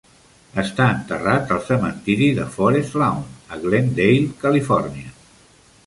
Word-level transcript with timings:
Està 0.61 0.85
enterrat 0.93 1.53
al 1.57 1.61
cementiri 1.67 2.31
de 2.39 2.47
Forest 2.57 2.99
Lawn 3.03 3.23
a 3.57 3.63
Glendale, 3.67 4.29
Califòrnia. 4.47 5.15